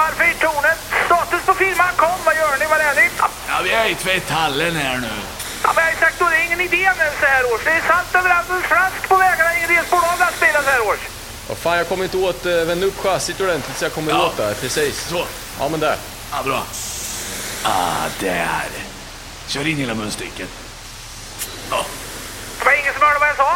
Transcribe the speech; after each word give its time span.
Varför 0.00 0.24
i 0.24 0.34
tornet? 0.34 0.78
Status 1.06 1.42
på 1.46 1.54
firman 1.54 1.92
kom, 1.96 2.18
vad 2.24 2.36
gör 2.36 2.56
ni, 2.58 2.66
vad 2.66 2.80
är 2.80 2.94
ni? 2.94 3.06
Ja, 3.48 3.60
vi 3.64 3.70
är 3.70 3.86
i 3.88 3.94
tvätthallen 3.94 4.76
här 4.76 4.96
nu. 4.98 5.08
Ja, 5.62 5.72
men 5.74 5.84
jag 5.84 5.90
har 5.90 5.90
ju 5.90 5.96
sagt 5.96 6.18
då, 6.18 6.28
det 6.28 6.36
är 6.36 6.44
ingen 6.44 6.60
idé 6.60 6.90
nu 6.98 7.04
så 7.20 7.26
här 7.26 7.52
års. 7.52 7.64
Det 7.64 7.70
är 7.70 7.82
salt 7.88 8.14
överallt 8.14 8.50
och 8.50 8.62
flask 8.62 9.08
på 9.08 9.16
vägarna, 9.16 9.56
ingen 9.56 9.68
resspår 9.76 9.96
av 9.98 10.18
lastbilar 10.20 10.62
så 10.62 10.70
här 10.70 10.80
års. 10.88 10.98
Vad 11.48 11.58
fan, 11.58 11.76
jag 11.78 11.88
kommer 11.88 12.04
inte 12.04 12.16
åt, 12.16 12.46
uh, 12.46 12.64
vända 12.64 12.86
upp 12.86 12.98
chassit 13.02 13.40
ordentligt 13.40 13.78
så 13.78 13.84
jag 13.84 13.92
kommer 13.92 14.12
Ja. 14.12 14.26
åt 14.26 14.36
där, 14.36 14.54
precis. 14.54 15.08
Så. 15.08 15.26
Ja, 15.60 15.68
men 15.68 15.80
där. 15.80 15.96
Ja, 16.32 16.42
bra. 16.42 16.62
Ah, 17.62 18.06
där. 18.20 18.68
Kör 19.48 19.66
in 19.66 19.76
hela 19.76 19.94
munstycket. 19.94 20.48
Ja. 21.70 21.84
Det 22.58 22.64
var 22.64 22.72
ingen 22.72 22.92
som 22.94 23.02
hörde 23.02 23.18
vad 23.18 23.28
jag 23.28 23.36
sa? 23.36 23.52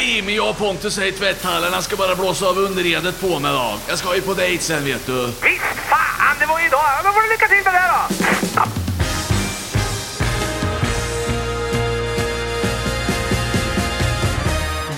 Nej, 0.00 0.14
Jimmy, 0.14 0.34
jag 0.36 0.50
och 0.50 0.58
Pontus 0.58 0.98
är 0.98 1.04
i 1.04 1.12
tvätthallen. 1.12 1.72
Han 1.72 1.82
ska 1.82 1.96
bara 1.96 2.14
blåsa 2.16 2.46
av 2.46 2.58
underredet 2.58 3.20
på 3.20 3.38
mig 3.38 3.52
då. 3.52 3.74
Jag 3.88 3.98
ska 3.98 4.14
ju 4.14 4.20
på 4.20 4.34
dejt 4.34 4.62
sen, 4.64 4.84
vet 4.84 5.06
du. 5.06 5.26
Visst 5.26 5.64
fan, 5.90 6.36
det 6.40 6.46
var 6.46 6.60
ju 6.60 6.66
idag. 6.66 6.80
Ja, 6.84 7.00
Då 7.04 7.12
får 7.12 7.22
du 7.22 7.28
lycka 7.28 7.46
till 7.48 7.64
med 7.64 7.74
det 7.74 7.88
då. 7.88 8.14
Ja. 8.56 8.66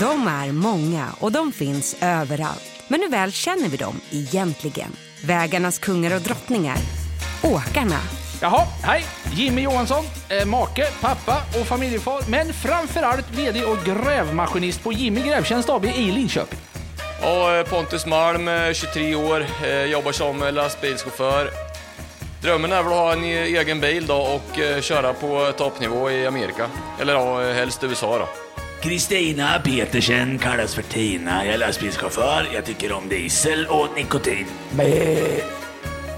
De 0.00 0.28
är 0.28 0.52
många 0.52 1.08
och 1.20 1.32
de 1.32 1.52
finns 1.52 1.96
överallt. 2.00 2.64
Men 2.88 3.00
hur 3.00 3.10
väl 3.10 3.32
känner 3.32 3.68
vi 3.68 3.76
dem 3.76 4.00
egentligen? 4.10 4.96
Vägarnas 5.24 5.78
kungar 5.78 6.14
och 6.16 6.22
drottningar. 6.22 6.78
Åkarna. 7.42 7.98
Jaha, 8.42 8.66
hej! 8.82 9.04
Jimmy 9.34 9.62
Johansson, 9.62 10.04
eh, 10.28 10.46
make, 10.46 10.86
pappa 11.00 11.42
och 11.60 11.66
familjefar, 11.66 12.30
men 12.30 12.52
framförallt 12.52 13.30
VD 13.30 13.64
och 13.64 13.76
grävmaskinist 13.84 14.82
på 14.82 14.92
Jimmy 14.92 15.20
Grävtjänst 15.20 15.70
AB 15.70 15.84
i 15.84 16.12
Linköping. 16.12 16.58
Ja, 17.20 17.56
eh, 17.56 17.66
Pontus 17.66 18.06
Malm, 18.06 18.48
eh, 18.48 18.72
23 18.72 19.14
år, 19.14 19.46
eh, 19.64 19.84
jobbar 19.84 20.12
som 20.12 20.42
eh, 20.42 20.52
lastbilschaufför. 20.52 21.50
Drömmen 22.42 22.72
är 22.72 22.82
väl 22.82 22.92
att 22.92 22.98
ha 22.98 23.12
en 23.12 23.24
egen 23.24 23.80
bil 23.80 24.06
då 24.06 24.16
och 24.16 24.58
eh, 24.58 24.80
köra 24.80 25.12
på 25.12 25.52
toppnivå 25.56 26.10
i 26.10 26.26
Amerika. 26.26 26.70
Eller 27.00 27.12
ja, 27.12 27.44
eh, 27.44 27.54
helst 27.54 27.84
USA 27.84 28.18
då. 28.18 28.28
Kristina 28.80 29.60
Petersen 29.64 30.38
kallas 30.38 30.74
för 30.74 30.82
Tina. 30.82 31.44
Jag 31.44 31.54
är 31.54 31.58
lastbilschaufför. 31.58 32.48
Jag 32.54 32.64
tycker 32.64 32.92
om 32.92 33.08
diesel 33.08 33.66
och 33.66 33.88
nikotin. 33.96 34.46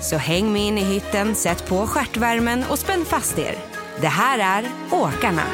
Så 0.00 0.16
häng 0.16 0.52
med 0.52 0.62
in 0.62 0.78
i 0.78 0.84
hytten, 0.84 1.34
sätt 1.34 1.68
på 1.68 1.86
stjärtvärmen 1.86 2.64
och 2.70 2.78
spänn 2.78 3.04
fast 3.04 3.38
er. 3.38 3.54
Det 4.00 4.08
här 4.08 4.62
är 4.62 4.70
Åkarna. 4.90 5.44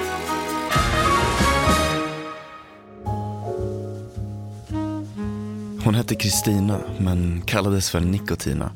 Hon 5.84 5.94
hette 5.94 6.14
Kristina, 6.14 6.80
men 6.98 7.42
kallades 7.46 7.90
för 7.90 8.00
Nikotina. 8.00 8.72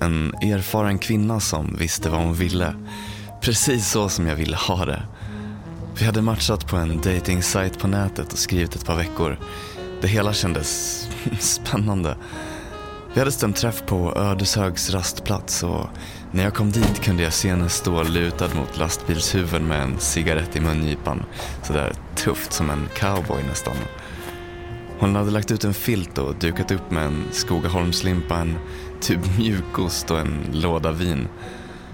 En 0.00 0.34
erfaren 0.34 0.98
kvinna 0.98 1.40
som 1.40 1.76
visste 1.78 2.10
vad 2.10 2.20
hon 2.20 2.34
ville. 2.34 2.74
Precis 3.40 3.90
så 3.90 4.08
som 4.08 4.26
jag 4.26 4.36
ville 4.36 4.56
ha 4.56 4.84
det. 4.84 5.02
Vi 5.98 6.04
hade 6.04 6.22
matchat 6.22 6.66
på 6.66 6.76
en 6.76 6.96
dating 6.96 7.42
på 7.80 7.88
nätet 7.88 8.32
och 8.32 8.38
skrivit 8.38 8.74
ett 8.74 8.86
par 8.86 8.96
veckor. 8.96 9.38
Det 10.00 10.08
hela 10.08 10.32
kändes 10.32 11.08
spännande. 11.40 12.16
Vi 13.14 13.20
hade 13.20 13.32
stämt 13.32 13.56
träff 13.56 13.82
på 13.86 14.14
Ödeshögs 14.16 14.90
rastplats 14.90 15.62
och 15.62 15.86
när 16.30 16.44
jag 16.44 16.54
kom 16.54 16.70
dit 16.70 17.00
kunde 17.00 17.22
jag 17.22 17.32
se 17.32 17.50
henne 17.50 17.68
stå 17.68 18.02
lutad 18.02 18.48
mot 18.54 18.78
lastbilshuven 18.78 19.68
med 19.68 19.82
en 19.82 19.98
cigarett 19.98 20.56
i 20.56 20.60
mungipan. 20.60 21.24
Sådär 21.62 21.92
tufft 22.14 22.52
som 22.52 22.70
en 22.70 22.88
cowboy 22.96 23.42
nästan. 23.42 23.76
Hon 24.98 25.16
hade 25.16 25.30
lagt 25.30 25.50
ut 25.50 25.64
en 25.64 25.74
filt 25.74 26.18
och 26.18 26.34
dukat 26.34 26.70
upp 26.70 26.90
med 26.90 27.06
en 27.06 27.24
Skogaholmslimpa, 27.32 28.36
en 28.36 28.58
typ 29.00 29.38
mjukost 29.38 30.10
och 30.10 30.18
en 30.18 30.46
låda 30.52 30.92
vin. 30.92 31.28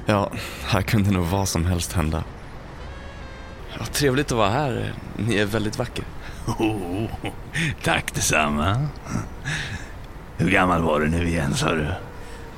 Ja, 0.06 0.31
här 0.65 0.83
kunde 0.83 1.11
nog 1.11 1.27
vad 1.27 1.49
som 1.49 1.67
helst 1.67 1.93
hända. 1.93 2.25
Ja, 3.79 3.85
trevligt 3.85 4.33
att 4.33 4.39
vara 4.39 4.50
här. 4.50 4.95
Ni 5.17 5.37
är 5.37 5.47
väldigt 5.47 5.79
vacker. 5.79 6.05
Oh, 6.47 7.11
tack 7.83 8.15
detsamma. 8.15 8.89
Hur 10.38 10.50
gammal 10.50 10.82
var 10.82 11.00
du 11.00 11.09
nu 11.09 11.28
igen, 11.28 11.54
sa 11.54 11.75
du? 11.75 11.87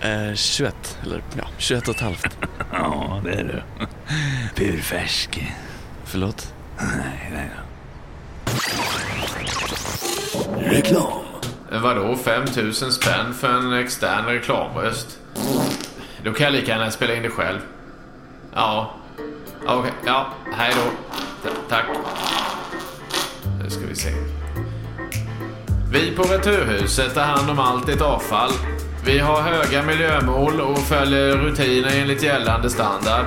Eh, 0.09 0.35
21, 0.35 0.99
eller 1.03 1.23
ja, 1.39 1.45
21 1.59 1.89
och 1.89 1.95
ett 1.95 2.01
halvt. 2.01 2.39
Ja, 2.73 3.21
det 3.25 3.31
är 3.33 3.45
du. 3.45 3.63
Purfärsk. 4.55 5.53
Förlåt? 6.05 6.55
Nej, 6.79 7.31
nej 7.33 7.51
då. 7.57 8.53
Reklam. 10.61 11.13
Vadå 11.83 12.17
5000 12.17 12.93
spänn 12.93 13.35
för 13.35 13.49
en 13.49 13.73
extern 13.73 14.25
reklamröst? 14.25 15.19
Då 16.25 16.33
kan 16.33 16.45
jag 16.45 16.53
lika 16.53 16.73
gärna 16.73 16.91
spela 16.91 17.15
in 17.15 17.23
det 17.23 17.31
själv. 17.31 17.59
Ja. 18.55 18.95
Okej, 19.67 19.93
ja. 20.07 20.27
Hej 20.57 20.73
då. 20.77 20.91
Ta- 21.49 21.57
tack. 21.69 21.85
Nu 23.63 23.71
ska 23.71 23.87
vi 23.87 23.95
se. 23.97 24.11
Vi 25.93 26.11
på 26.17 26.23
Returhuset 26.23 27.15
tar 27.15 27.23
hand 27.23 27.51
om 27.51 27.59
allt 27.59 27.87
ditt 27.87 28.01
avfall. 28.01 28.51
Vi 29.05 29.19
har 29.19 29.43
höga 29.43 29.83
miljömål 29.83 30.61
och 30.61 30.79
följer 30.79 31.37
rutiner 31.37 32.01
enligt 32.01 32.23
gällande 32.23 32.71
standard. 32.71 33.25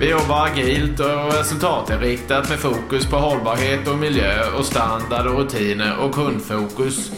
Vi 0.00 0.10
jobbar 0.10 0.46
agilt 0.46 1.00
och 1.00 1.34
resultatinriktat 1.38 2.48
med 2.48 2.58
fokus 2.58 3.06
på 3.06 3.16
hållbarhet 3.16 3.88
och 3.88 3.98
miljö 3.98 4.50
och 4.58 4.64
standard 4.64 5.26
och 5.26 5.38
rutiner 5.38 5.98
och 5.98 6.14
kundfokus. 6.14 7.10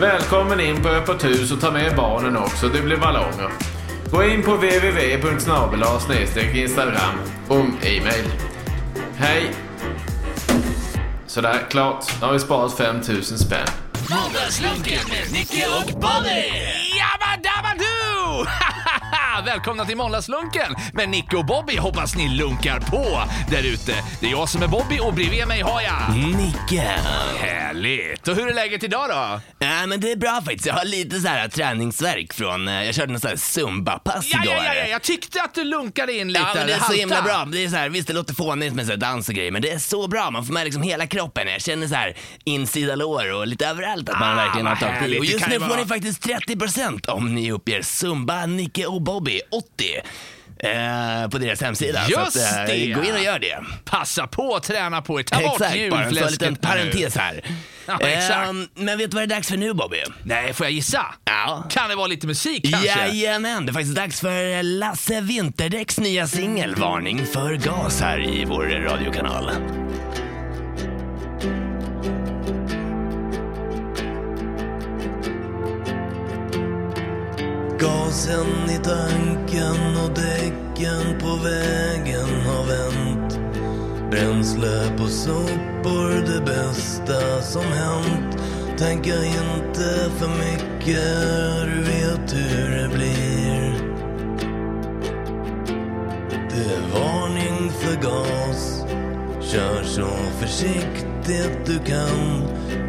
Välkommen 0.00 0.60
in 0.60 0.82
på 0.82 0.88
Öppet 0.88 1.24
hus 1.24 1.52
och 1.52 1.60
ta 1.60 1.70
med 1.70 1.96
barnen 1.96 2.36
också, 2.36 2.68
det 2.68 2.82
blir 2.82 2.96
ballonger. 2.96 3.50
Gå 4.10 4.24
in 4.24 4.42
på 4.42 4.54
www.snabel-a 4.54 6.00
instagram 6.54 7.18
och 7.48 7.86
e-mail. 7.86 8.32
Hej! 9.16 9.54
Sådär, 11.26 11.58
klart. 11.70 12.04
Nu 12.20 12.26
har 12.26 12.32
vi 12.32 12.38
sparat 12.38 12.76
5000 12.76 13.38
spänn. 13.38 13.81
Måndagslunken 14.12 15.08
med 15.08 15.32
Nicke 15.32 15.66
och 15.66 16.00
Bonnie! 16.00 16.81
Välkomna 19.46 19.84
till 19.84 19.96
Måndagslunken 19.96 20.74
med 20.92 21.08
Nicky 21.08 21.36
och 21.36 21.44
Bobby. 21.46 21.76
Hoppas 21.76 22.16
ni 22.16 22.28
lunkar 22.28 22.80
på 22.80 23.22
där 23.50 23.62
ute. 23.62 23.94
Det 24.20 24.26
är 24.26 24.30
jag 24.30 24.48
som 24.48 24.62
är 24.62 24.68
Bobby 24.68 24.98
och 25.00 25.14
bredvid 25.14 25.46
mig 25.48 25.60
har 25.60 25.80
jag... 25.80 26.16
Nicke. 26.36 26.90
Härligt! 27.38 28.28
Och 28.28 28.36
hur 28.36 28.48
är 28.48 28.54
läget 28.54 28.82
idag 28.82 29.08
då? 29.08 29.40
Ja, 29.66 29.86
men 29.86 30.00
det 30.00 30.12
är 30.12 30.16
bra 30.16 30.40
faktiskt. 30.44 30.66
Jag 30.66 30.74
har 30.74 30.84
lite 30.84 31.20
så 31.20 31.28
här 31.28 31.48
träningsverk 31.48 32.32
från, 32.32 32.68
eh, 32.68 32.84
jag 32.84 32.94
körde 32.94 33.12
någon 33.12 33.20
sån 33.20 33.28
här 33.28 33.36
zumba-pass 33.36 34.26
Ja, 34.32 34.42
igår. 34.42 34.54
ja, 34.54 34.64
ja, 34.64 34.74
ja, 34.74 34.86
jag 34.86 35.02
tyckte 35.02 35.42
att 35.42 35.54
du 35.54 35.64
lunkade 35.64 36.12
in 36.12 36.28
lite. 36.28 36.40
Ja, 36.40 36.54
men 36.54 36.66
det 36.66 36.72
är 36.72 36.76
så 36.78 36.84
halta. 36.84 37.00
himla 37.00 37.22
bra. 37.22 37.44
Det 37.52 37.64
är 37.64 37.68
så 37.68 37.76
här, 37.76 37.88
visst, 37.88 38.08
det 38.08 38.14
låter 38.14 38.34
fånigt 38.34 38.74
med 38.74 38.86
så 38.86 38.92
här 38.92 38.96
dans 38.98 39.28
och 39.28 39.34
grejer, 39.34 39.50
men 39.50 39.62
det 39.62 39.70
är 39.70 39.78
så 39.78 40.08
bra. 40.08 40.30
Man 40.30 40.44
får 40.46 40.52
med 40.54 40.64
liksom 40.64 40.82
hela 40.82 41.06
kroppen. 41.06 41.48
Jag 41.48 41.62
känner 41.62 41.86
så 41.88 41.94
här 41.94 42.16
insida 42.44 42.94
lår 42.94 43.32
och 43.32 43.46
lite 43.46 43.66
överallt 43.66 44.08
att 44.08 44.20
man 44.20 44.32
Ah, 44.32 44.34
verkligen 44.34 44.66
har 44.66 44.74
vad 44.74 44.80
tagit 44.80 44.96
i. 44.96 45.00
härligt. 45.00 45.18
Och 45.18 45.24
Det 45.26 45.32
just 45.32 45.40
kan 45.44 45.48
nu 45.50 45.54
ju 45.56 45.60
får 45.60 45.68
vara- 45.68 45.80
ni 45.80 45.86
faktiskt 45.86 46.22
30% 46.22 47.08
om 47.08 47.34
ni 47.34 47.52
uppger 47.52 47.82
Zumba, 47.82 48.46
Nicke 48.46 48.86
och 48.86 49.02
Bobby 49.02 49.31
eh, 50.62 51.28
på 51.30 51.38
deras 51.38 51.60
hemsida. 51.60 52.00
Just 52.08 52.32
så 52.32 52.40
att, 52.40 52.56
eh, 52.56 52.64
det! 52.64 52.92
Gå 52.92 53.04
in 53.04 53.12
och 53.14 53.22
gör 53.22 53.38
det. 53.38 53.64
Passa 53.84 54.26
på 54.26 54.56
att 54.56 54.62
träna 54.62 55.02
på 55.02 55.20
er. 55.20 55.24
Ta 55.24 55.40
bort 55.40 55.60
Exakt, 55.60 55.90
bara 55.90 56.04
en 56.04 56.14
liten 56.14 56.56
parentes 56.56 57.16
här. 57.16 57.44
Ja, 57.86 58.00
exakt. 58.00 58.48
Ehm, 58.48 58.68
men 58.74 58.98
vet 58.98 59.10
du 59.10 59.14
vad 59.14 59.28
det 59.28 59.34
är 59.34 59.36
dags 59.36 59.48
för 59.48 59.56
nu 59.56 59.74
Bobby? 59.74 60.02
Nej, 60.24 60.52
får 60.52 60.66
jag 60.66 60.72
gissa? 60.72 61.06
Ja. 61.24 61.64
Kan 61.70 61.88
det 61.88 61.96
vara 61.96 62.06
lite 62.06 62.26
musik 62.26 62.70
kanske? 62.70 62.88
Jajamän, 62.88 63.66
det 63.66 63.70
är 63.70 63.72
faktiskt 63.72 63.96
dags 63.96 64.20
för 64.20 64.62
Lasse 64.62 65.20
Winterdäcks 65.20 65.98
nya 65.98 66.26
singel 66.26 66.74
Varning 66.74 67.26
för 67.26 67.54
gas 67.54 68.00
här 68.00 68.34
i 68.34 68.44
vår 68.44 68.64
radiokanal. 68.64 69.50
Gasen 77.82 78.70
i 78.70 78.78
tanken 78.84 79.96
och 80.04 80.10
däcken 80.14 81.20
på 81.20 81.36
vägen 81.44 82.46
har 82.46 82.64
vänt. 82.64 83.38
Bränsle 84.10 84.96
på 84.98 85.06
sopor, 85.06 86.26
det 86.26 86.40
bästa 86.44 87.42
som 87.42 87.62
hänt. 87.62 88.38
Tänka 88.78 89.24
inte 89.24 90.10
för 90.18 90.28
mycket, 90.28 91.66
du 91.66 91.82
vet 91.82 92.34
hur 92.34 92.70
det 92.70 92.88
blir. 92.88 93.74
Det 96.50 96.74
är 96.74 97.00
varning 97.00 97.70
för 97.70 98.02
gas. 98.02 98.84
Kör 99.40 99.82
så 99.82 100.08
försiktigt 100.40 101.66
du 101.66 101.78
kan. 101.78 102.42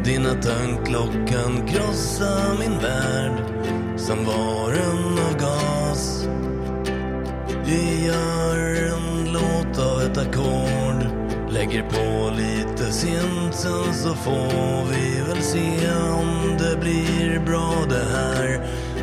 Dina 0.04 0.34
tanklock 0.42 1.28
kan 1.28 1.68
krossa 1.68 2.56
min 2.60 2.78
värld 2.78 3.54
som 4.06 4.24
var 4.24 4.72
en 4.72 5.18
av 5.18 5.38
gas. 5.40 6.28
Vi 7.64 8.06
gör 8.06 8.56
en 8.92 9.32
låt 9.32 9.78
av 9.78 10.02
ett 10.02 10.18
ackord. 10.18 11.06
Lägger 11.50 11.82
på 11.82 12.30
lite 12.36 12.92
synt 12.92 13.54
sen 13.54 13.94
så 13.94 14.14
får 14.14 14.84
vi 14.90 15.20
väl 15.28 15.42
se 15.42 15.90
om 16.20 16.56
det 16.58 16.80
blir 16.80 17.42
bra 17.46 17.74
det 17.88 18.04
här. 18.12 18.60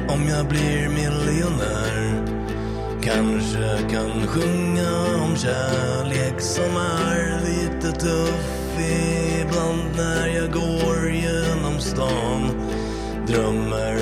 om 0.09 0.27
jag 0.27 0.45
blir 0.45 0.89
miljonär. 0.89 2.25
Kanske 3.04 3.77
kan 3.92 4.27
sjunga 4.27 5.24
om 5.24 5.36
kärlek 5.36 6.42
som 6.42 6.77
är 6.77 7.42
lite 7.45 8.00
tuff 8.00 8.80
ibland 9.42 9.95
när 9.97 10.27
jag 10.27 10.51
går 10.51 11.12
genom 11.12 11.80
stan. 11.80 12.51
Drömmer 13.27 14.00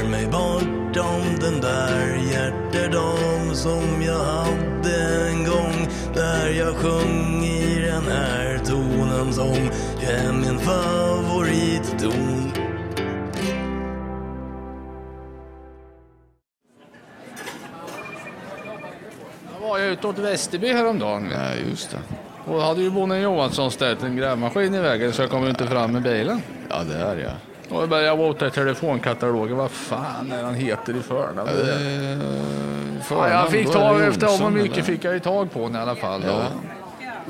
om 1.00 1.40
den 1.40 1.62
där 1.62 2.16
hjärtedam 2.32 3.56
som 3.56 4.02
jag 4.02 4.20
hade 4.20 5.28
en 5.30 5.44
gång 5.44 5.88
där 6.14 6.50
jag 6.50 6.76
sjöng 6.76 7.44
i 7.44 7.82
den 7.82 8.04
här 8.04 8.58
tonen 8.66 9.34
som 9.34 9.70
är 10.02 10.34
min 10.34 10.60
favoritton. 10.60 12.52
Jag 19.54 19.70
var 19.70 19.80
ute 19.80 20.08
åt 20.08 20.18
Västerby 20.18 20.74
häromdagen. 20.74 21.30
Nej, 21.38 21.66
just 21.70 21.92
det. 21.92 22.00
Och 22.52 22.62
hade 22.62 22.82
ju 22.82 22.90
bonden 22.90 23.22
Johansson 23.22 23.72
ställt 23.72 24.04
en 24.04 24.16
grävmaskin 24.16 24.76
i 24.76 24.80
vägen 24.80 25.14
så 25.14 25.22
jag 25.22 25.30
kom 25.30 25.44
ju 25.44 25.50
inte 25.50 25.68
fram 25.68 25.92
med 25.92 26.02
bilen. 26.02 26.42
Ja, 26.70 26.84
det 26.84 26.96
är 26.96 27.18
jag. 27.18 27.49
Och 27.70 27.82
jag 27.82 27.90
började 27.90 28.24
rota 28.24 28.48
i 28.48 28.52
telefonkatalogen. 28.52 29.58
Vad 29.58 29.72
fan 29.72 30.32
är 30.32 30.44
han 30.44 30.56
heter 30.56 30.96
i 30.96 31.02
förnamn? 31.02 31.50
Ja, 33.10 33.30
jag 33.30 33.50
fick 33.50 33.72
tag 33.72 34.02
efter 34.02 34.28
honom 34.28 34.54
mycket 34.54 34.86
fick 34.86 35.04
jag 35.04 35.14
ju 35.14 35.20
tag 35.20 35.52
på 35.52 35.60
honom 35.60 35.76
i 35.76 35.80
alla 35.80 35.96
fall. 35.96 36.22
Då. 36.22 36.42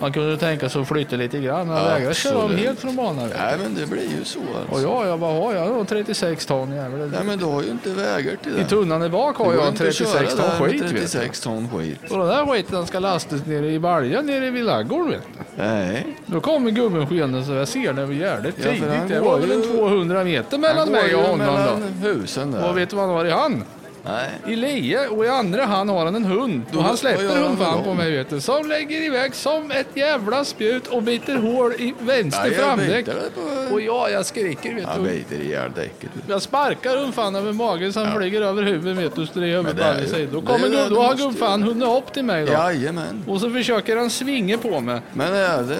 Man 0.01 0.13
kunde 0.13 0.37
tänka 0.37 0.69
sig 0.69 0.81
att 0.81 0.87
flytta 0.87 1.15
lite 1.15 1.39
grann, 1.39 1.69
jag 1.69 1.79
Ja, 1.79 1.83
vägrade 1.83 2.15
köra 2.15 2.37
om 2.37 2.55
helt 2.55 2.79
från 2.79 2.95
banan. 2.95 3.29
Nej, 3.37 3.55
men 3.63 3.75
det 3.75 3.85
blir 3.87 4.01
ju 4.19 4.23
så 4.25 4.39
Och 4.39 4.45
alltså. 4.73 4.87
ja, 4.87 5.05
jag 5.07 5.17
vad 5.17 5.33
har 5.43 5.53
jag? 5.53 5.69
då? 5.69 5.85
36 5.85 6.45
ton 6.45 6.71
jävel. 6.75 7.09
Nej, 7.11 7.19
men 7.25 7.39
du 7.39 7.45
har 7.45 7.61
ju 7.63 7.69
inte 7.69 7.89
vägar 7.89 8.35
till 8.43 8.53
det. 8.55 8.61
I 8.61 8.65
tunnan 8.65 9.03
i 9.03 9.09
bak 9.09 9.35
har 9.37 9.45
Det 9.51 9.55
jag 9.57 9.63
en 9.63 9.69
inte 9.69 9.83
att 9.87 9.95
36 9.95 10.11
köra 10.11 10.27
ton 10.29 10.37
där 10.59 10.65
skit. 10.71 10.81
vet 10.81 10.89
du. 10.89 10.95
36 10.99 11.39
ton 11.41 11.69
skit. 11.69 11.99
Och 12.11 12.17
den 12.17 12.27
där 12.27 12.45
skiten 12.45 12.87
ska 12.87 12.99
lastas 12.99 13.45
nere 13.45 13.71
i 13.71 13.79
baljan 13.79 14.25
nere 14.25 14.49
vid 14.51 14.63
ladugården. 14.63 15.21
Nej. 15.57 16.17
Då 16.25 16.41
kommer 16.41 16.71
gubben 16.71 17.07
skenande 17.07 17.43
så 17.45 17.51
jag 17.53 17.67
ser 17.67 17.79
jävligt 18.11 18.55
Ja, 18.57 18.63
för 18.63 18.71
tidigt. 18.71 18.89
han 18.89 19.07
Det 19.07 19.19
var 19.19 19.39
väl 19.39 19.51
en 19.51 19.61
ju- 19.61 19.67
200 19.77 20.23
meter 20.23 20.57
mellan 20.57 20.77
Han 20.77 20.91
mig 20.91 21.15
och 21.15 21.21
honom 21.21 21.47
då. 21.47 21.53
mellan 21.53 21.83
husen 21.83 22.51
där. 22.51 22.69
Och 22.69 22.77
vet 22.77 22.89
du 22.89 22.95
vad 22.95 23.05
han 23.05 23.15
har 23.15 23.25
i 23.25 23.31
hand? 23.31 23.61
Nej. 24.05 24.29
I 24.47 24.55
lie 24.55 25.07
och 25.07 25.25
i 25.25 25.27
andra 25.29 25.65
hand 25.65 25.89
har 25.89 26.05
han 26.05 26.15
en 26.15 26.25
hund. 26.25 26.61
Då- 26.71 26.77
och 26.79 26.83
han 26.85 26.97
släpper 26.97 27.27
han 27.27 27.43
hundfan 27.43 27.83
på 27.83 27.93
mig 27.93 28.11
vet 28.11 28.29
du. 28.29 28.41
Som 28.41 28.67
lägger 28.69 29.01
iväg 29.01 29.35
som 29.35 29.71
ett 29.71 29.87
jävla 29.93 30.45
spjut 30.45 30.87
och 30.87 31.03
biter 31.03 31.35
hål 31.35 31.73
i 31.73 31.93
vänster 31.99 32.51
framdäck. 32.51 33.05
på- 33.05 33.73
Och 33.73 33.81
ja, 33.81 34.09
jag 34.09 34.25
skriker 34.25 34.75
vet 34.75 34.85
Han 34.85 35.03
du. 35.03 35.09
biter 35.09 35.35
ihjäl 35.41 35.71
däcket. 35.75 36.09
Jag 36.27 36.41
sparkar 36.41 36.97
hundfan 36.97 37.35
över 37.35 37.53
magen 37.53 37.93
så 37.93 37.99
han 38.03 38.17
flyger 38.17 38.41
över 38.41 38.63
huvudet 38.63 38.97
vet 39.05 39.15
du. 39.15 39.25
Så 39.27 39.39
det 39.39 39.47
är 39.47 39.51
över 39.51 39.63
Men 39.63 39.71
på 39.71 39.77
det 39.77 39.83
är 39.83 39.91
alla 39.91 40.01
ju- 40.01 40.07
sidor. 40.07 40.31
Då, 40.31 40.41
kommer 40.41 40.69
det 40.69 40.89
då 40.89 41.01
har 41.01 41.15
gubbfan 41.15 41.63
hunnit 41.63 41.87
upp 41.87 42.13
till 42.13 42.23
mig 42.23 42.45
då. 42.45 42.51
Jajamän. 42.51 43.23
Och 43.27 43.41
så 43.41 43.49
försöker 43.51 43.97
han 43.97 44.09
svinga 44.09 44.57
på 44.57 44.79
mig. 44.79 45.01
Men 45.13 45.33
är 45.33 45.63
det 45.63 45.77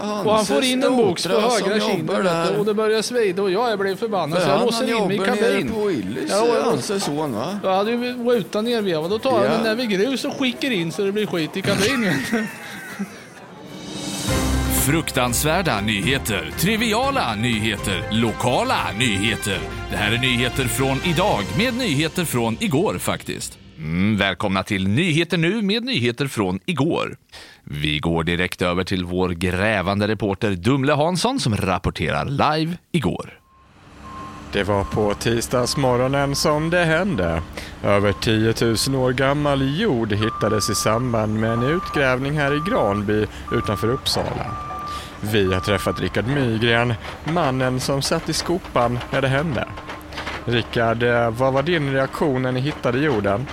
hans 0.00 0.26
Och 0.26 0.34
han 0.34 0.46
får 0.46 0.64
in 0.64 0.82
en 0.82 0.96
box 0.96 1.26
på 1.26 1.40
högra 1.40 1.80
kinden 1.80 2.26
och 2.58 2.64
det 2.64 2.74
börjar 2.74 3.02
svida 3.02 3.42
och 3.42 3.50
jag 3.50 3.78
blev 3.78 3.96
förbannad 3.96 4.38
För 4.38 4.44
så 4.46 4.50
jag 4.50 4.56
han, 4.56 4.66
låser 4.66 4.78
han 4.92 5.02
in 5.02 5.08
mig 5.08 5.16
i 5.16 5.18
kabin. 5.20 5.70
på 5.72 5.84
Willys, 5.84 6.30
Ja, 6.30 6.46
hans 6.64 7.04
son 7.04 7.32
va? 7.34 7.49
Jag 7.62 7.76
hade 7.76 7.90
ju 7.90 7.96
rutan 8.24 8.64
nervevad. 8.64 9.10
Då 9.10 9.18
tar 9.18 9.44
jag 9.44 9.52
Ja. 9.52 9.56
en 9.56 9.62
näve 9.62 9.86
grus 9.86 10.24
och 10.24 10.32
skickar 10.38 10.70
in 10.70 10.92
så 10.92 11.02
det 11.04 11.12
blir 11.12 11.26
skit 11.26 11.56
i 11.56 11.62
kabinen. 11.62 12.14
Fruktansvärda 14.86 15.80
nyheter, 15.80 16.50
triviala 16.58 17.34
nyheter, 17.34 18.02
lokala 18.10 18.92
nyheter. 18.98 19.58
Det 19.90 19.96
här 19.96 20.12
är 20.12 20.18
nyheter 20.18 20.64
från 20.64 20.98
idag 21.04 21.42
med 21.58 21.74
nyheter 21.74 22.24
från 22.24 22.56
igår 22.60 22.98
faktiskt. 22.98 23.58
Mm, 23.78 24.16
välkomna 24.16 24.62
till 24.62 24.88
Nyheter 24.88 25.38
nu 25.38 25.62
med 25.62 25.84
nyheter 25.84 26.26
från 26.26 26.60
igår. 26.66 27.16
Vi 27.64 27.98
går 27.98 28.24
direkt 28.24 28.62
över 28.62 28.84
till 28.84 29.04
vår 29.04 29.28
grävande 29.28 30.08
reporter 30.08 30.50
Dumle 30.50 30.92
Hansson 30.92 31.40
som 31.40 31.56
rapporterar 31.56 32.24
live 32.24 32.76
igår. 32.92 33.39
Det 34.52 34.64
var 34.64 34.84
på 34.84 35.14
tisdagsmorgonen 35.14 36.34
som 36.34 36.70
det 36.70 36.84
hände. 36.84 37.42
Över 37.84 38.12
10 38.12 38.54
000 38.90 39.02
år 39.02 39.12
gammal 39.12 39.80
jord 39.80 40.12
hittades 40.12 40.70
i 40.70 40.74
samband 40.74 41.40
med 41.40 41.52
en 41.52 41.62
utgrävning 41.62 42.38
här 42.38 42.54
i 42.54 42.70
Granby 42.70 43.26
utanför 43.52 43.88
Uppsala. 43.88 44.46
Vi 45.20 45.54
har 45.54 45.60
träffat 45.60 46.00
Rickard 46.00 46.26
Mygren, 46.26 46.94
mannen 47.24 47.80
som 47.80 48.02
satt 48.02 48.28
i 48.28 48.32
skopan 48.32 48.98
när 49.10 49.22
det 49.22 49.28
hände. 49.28 49.68
Rickard, 50.44 51.02
eh, 51.02 51.30
vad 51.30 51.52
var 51.52 51.62
din 51.62 51.92
reaktion 51.92 52.42
när 52.42 52.52
ni 52.52 52.60
hittade 52.60 52.98
jorden? 52.98 53.46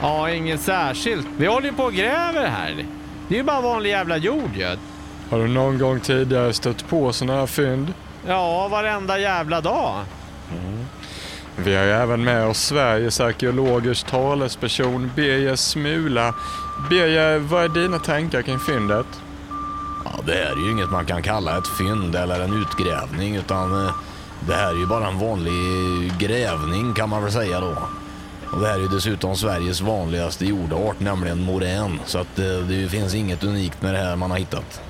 Ja, 0.00 0.30
inget 0.30 0.60
särskilt. 0.60 1.26
Vi 1.36 1.46
håller 1.46 1.66
ju 1.66 1.72
på 1.72 1.84
och 1.84 1.92
gräver 1.92 2.46
här. 2.46 2.86
Det 3.28 3.34
är 3.34 3.38
ju 3.38 3.44
bara 3.44 3.60
vanlig 3.60 3.90
jävla 3.90 4.16
jord 4.16 4.50
ju. 4.56 4.76
Har 5.30 5.38
du 5.38 5.48
någon 5.48 5.78
gång 5.78 6.00
tidigare 6.00 6.52
stött 6.52 6.88
på 6.88 7.12
sådana 7.12 7.38
här 7.38 7.46
fynd? 7.46 7.92
Ja, 8.26 8.68
varenda 8.68 9.18
jävla 9.18 9.60
dag. 9.60 10.04
Vi 11.56 11.74
har 11.74 11.84
även 11.84 12.24
med 12.24 12.46
oss 12.46 12.58
Sveriges 12.58 13.20
arkeologers 13.20 14.02
talesperson 14.02 15.10
Birger 15.16 15.56
Smula. 15.56 16.34
Birger, 16.90 17.38
vad 17.38 17.64
är 17.64 17.68
dina 17.68 17.98
tankar 17.98 18.42
kring 18.42 18.58
fyndet? 18.58 19.06
Ja, 20.04 20.10
det 20.26 20.32
här 20.32 20.52
är 20.52 20.66
ju 20.66 20.70
inget 20.70 20.90
man 20.90 21.06
kan 21.06 21.22
kalla 21.22 21.58
ett 21.58 21.68
fynd 21.78 22.16
eller 22.16 22.40
en 22.40 22.62
utgrävning 22.62 23.36
utan 23.36 23.86
eh, 23.86 23.94
det 24.46 24.54
här 24.54 24.70
är 24.70 24.78
ju 24.78 24.86
bara 24.86 25.08
en 25.08 25.18
vanlig 25.18 25.52
grävning 26.18 26.94
kan 26.94 27.08
man 27.08 27.22
väl 27.22 27.32
säga 27.32 27.60
då. 27.60 27.76
Och 28.52 28.60
det 28.60 28.66
här 28.66 28.74
är 28.74 28.80
ju 28.80 28.88
dessutom 28.88 29.36
Sveriges 29.36 29.80
vanligaste 29.80 30.46
jordart, 30.46 31.00
nämligen 31.00 31.42
morän. 31.42 32.00
Så 32.04 32.18
att 32.18 32.38
eh, 32.38 32.44
det 32.68 32.88
finns 32.88 33.14
inget 33.14 33.44
unikt 33.44 33.82
med 33.82 33.94
det 33.94 33.98
här 33.98 34.16
man 34.16 34.30
har 34.30 34.38
hittat. 34.38 34.80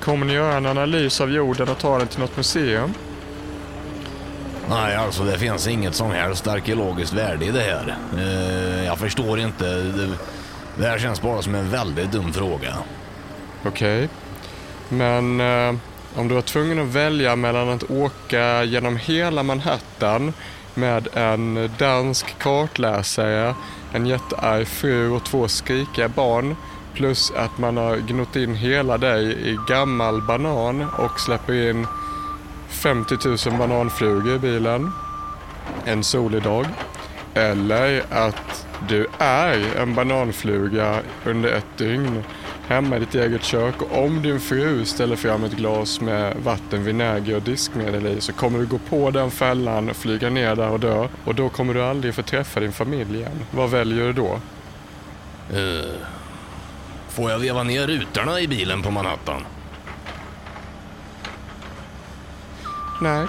Kommer 0.00 0.26
ni 0.26 0.32
göra 0.32 0.56
en 0.56 0.66
analys 0.66 1.20
av 1.20 1.30
jorden 1.30 1.68
och 1.68 1.78
ta 1.78 1.98
den 1.98 2.06
till 2.06 2.20
något 2.20 2.36
museum? 2.36 2.94
Nej, 4.68 4.96
alltså 4.96 5.24
det 5.24 5.38
finns 5.38 5.66
inget 5.66 5.94
som 5.94 6.10
helst 6.10 6.46
arkeologiskt 6.46 7.12
värde 7.12 7.44
i 7.44 7.50
det 7.50 7.60
här. 7.60 7.96
Eh, 8.18 8.84
Jag 8.84 8.98
förstår 8.98 9.38
inte. 9.40 9.64
Det, 9.74 10.08
det 10.78 10.86
här 10.86 10.98
känns 10.98 11.22
bara 11.22 11.42
som 11.42 11.54
en 11.54 11.70
väldigt 11.70 12.12
dum 12.12 12.32
fråga. 12.32 12.74
Okej. 13.66 14.08
Men 14.88 15.40
eh, 15.40 15.74
om 16.16 16.28
du 16.28 16.34
var 16.34 16.42
tvungen 16.42 16.78
att 16.78 16.86
välja 16.94 17.36
mellan 17.36 17.68
att 17.68 17.90
åka 17.90 18.64
genom 18.64 18.96
hela 18.96 19.42
Manhattan 19.42 20.32
med 20.74 21.08
en 21.14 21.70
dansk 21.78 22.38
kartläsare, 22.38 23.54
en 23.92 24.06
jättearg 24.06 24.68
fru 24.68 25.10
och 25.10 25.24
två 25.24 25.48
skrikiga 25.48 26.08
barn 26.08 26.56
plus 26.94 27.32
att 27.36 27.58
man 27.58 27.76
har 27.76 27.96
gnott 27.96 28.36
in 28.36 28.54
hela 28.54 28.98
dig 28.98 29.50
i 29.50 29.58
gammal 29.68 30.22
banan 30.22 30.86
och 30.98 31.20
släpper 31.20 31.70
in 31.70 31.86
50 32.68 33.48
000 33.48 33.58
bananflugor 33.58 34.34
i 34.34 34.38
bilen 34.38 34.92
en 35.84 36.04
solig 36.04 36.42
dag. 36.42 36.66
Eller 37.34 38.02
att 38.10 38.66
du 38.88 39.06
är 39.18 39.76
en 39.76 39.94
bananfluga 39.94 41.00
under 41.24 41.52
ett 41.52 41.78
dygn 41.78 42.24
hemma 42.68 42.96
i 42.96 43.00
ditt 43.00 43.14
eget 43.14 43.44
kök 43.44 43.82
och 43.82 44.04
om 44.04 44.22
din 44.22 44.40
fru 44.40 44.84
ställer 44.84 45.16
fram 45.16 45.44
ett 45.44 45.52
glas 45.52 46.00
med 46.00 46.36
vatten, 46.36 46.84
vinäger 46.84 47.36
och 47.36 47.42
diskmedel 47.42 48.06
i 48.06 48.20
så 48.20 48.32
kommer 48.32 48.58
du 48.58 48.66
gå 48.66 48.78
på 48.78 49.10
den 49.10 49.30
fällan, 49.30 49.94
flyga 49.94 50.30
ner 50.30 50.56
där 50.56 50.70
och 50.70 50.80
dö 50.80 51.08
och 51.24 51.34
då 51.34 51.48
kommer 51.48 51.74
du 51.74 51.82
aldrig 51.82 52.14
få 52.14 52.22
träffa 52.22 52.60
din 52.60 52.72
familj 52.72 53.16
igen. 53.16 53.44
Vad 53.50 53.70
väljer 53.70 54.04
du 54.04 54.12
då? 54.12 54.40
Uh, 55.54 55.94
Får 57.08 57.30
jag 57.30 57.38
veva 57.38 57.62
ner 57.62 57.86
rutorna 57.86 58.40
i 58.40 58.48
bilen 58.48 58.82
på 58.82 58.90
Manhattan? 58.90 59.42
Nej. 63.00 63.26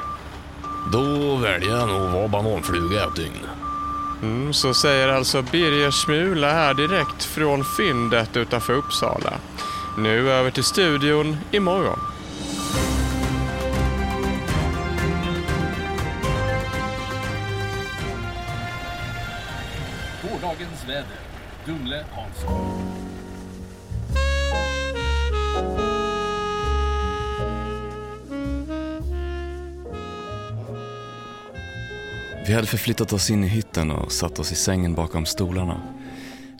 Då 0.92 1.36
väljer 1.36 1.70
jag 1.70 1.88
nog 1.88 2.02
att 2.02 2.14
vara 2.14 2.28
bananfluga 2.28 3.04
ett 3.04 3.16
dygn. 3.16 3.48
Mm, 4.22 4.54
så 4.54 4.74
säger 4.74 5.08
alltså 5.08 5.42
Birger 5.42 5.92
Smula 5.92 6.52
här 6.52 6.74
direkt 6.74 7.24
från 7.24 7.64
fyndet 7.64 8.38
utanför 8.38 8.74
Uppsala. 8.74 9.34
Nu 9.98 10.32
över 10.32 10.52
till 10.52 10.64
studion 10.64 11.38
imorgon. 11.52 12.00
Gårdagens 20.22 20.88
väder. 20.88 21.20
Dumle 21.66 22.06
Hansson. 22.12 23.17
Vi 32.48 32.54
hade 32.54 32.68
förflyttat 32.68 33.14
oss 33.14 33.30
in 33.30 33.44
i 33.44 33.48
hytten 33.48 33.92
och 33.92 34.12
satt 34.12 34.40
oss 34.40 34.52
i 34.52 34.56
sängen 34.56 34.96
bakom 34.96 35.26
stolarna. 35.26 35.82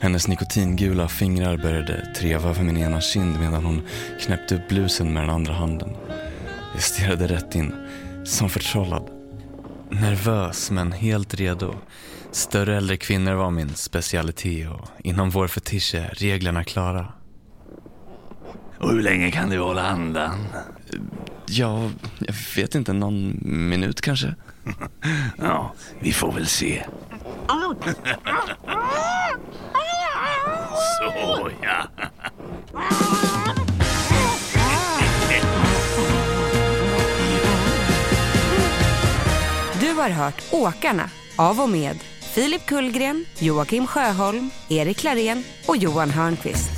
Hennes 0.00 0.28
nikotingula 0.28 1.08
fingrar 1.08 1.56
började 1.56 2.14
treva 2.16 2.50
över 2.50 2.62
min 2.62 2.76
ena 2.76 3.00
kind 3.00 3.40
medan 3.40 3.64
hon 3.64 3.82
knäppte 4.20 4.56
upp 4.56 4.68
blusen 4.68 5.12
med 5.12 5.22
den 5.22 5.30
andra 5.30 5.52
handen. 5.52 5.96
Jag 6.74 6.82
stirrade 6.82 7.26
rätt 7.26 7.54
in, 7.54 7.74
som 8.24 8.50
förtrollad. 8.50 9.10
Nervös 9.90 10.70
men 10.70 10.92
helt 10.92 11.34
redo. 11.34 11.74
Större 12.30 12.76
äldre 12.76 12.96
kvinnor 12.96 13.32
var 13.32 13.50
min 13.50 13.74
specialitet 13.74 14.68
och 14.68 14.88
inom 14.98 15.30
vår 15.30 15.48
fetisch 15.48 15.94
är 15.94 16.14
reglerna 16.14 16.64
klara. 16.64 17.12
Och 18.78 18.90
hur 18.90 19.02
länge 19.02 19.30
kan 19.30 19.50
du 19.50 19.58
hålla 19.58 19.82
andan? 19.82 20.46
Ja, 21.50 21.90
jag 22.18 22.34
vet 22.56 22.74
inte, 22.74 22.92
någon 22.92 23.38
minut 23.42 24.00
kanske? 24.00 24.34
ja, 25.38 25.74
vi 26.00 26.12
får 26.12 26.32
väl 26.32 26.46
se. 26.46 26.84
Så 30.98 31.50
ja. 31.62 31.86
Du 39.80 39.92
har 39.92 40.10
hört 40.10 40.42
Åkarna 40.52 41.10
av 41.36 41.60
och 41.60 41.68
med 41.68 41.96
Filip 42.34 42.66
Kullgren, 42.66 43.24
Joakim 43.38 43.86
Sjöholm, 43.86 44.50
Erik 44.68 45.04
Larén 45.04 45.44
och 45.66 45.76
Johan 45.76 46.10
Hörnqvist. 46.10 46.70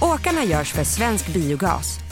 Åkarna 0.00 0.44
görs 0.44 0.72
för 0.72 0.84
Svensk 0.84 1.26
Biogas 1.34 2.05